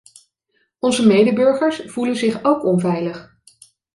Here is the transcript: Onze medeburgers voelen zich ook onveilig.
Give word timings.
Onze 0.79 1.05
medeburgers 1.07 1.81
voelen 1.85 2.15
zich 2.15 2.43
ook 2.43 2.65
onveilig. 2.65 3.37